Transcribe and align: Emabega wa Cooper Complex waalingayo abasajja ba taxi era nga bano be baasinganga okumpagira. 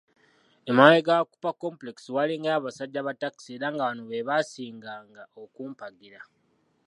Emabega 0.69 1.11
wa 1.19 1.25
Cooper 1.29 1.55
Complex 1.63 1.97
waalingayo 2.15 2.57
abasajja 2.59 3.01
ba 3.07 3.13
taxi 3.21 3.49
era 3.57 3.67
nga 3.73 3.85
bano 3.87 4.01
be 4.09 4.27
baasinganga 4.27 5.23
okumpagira. 5.41 6.21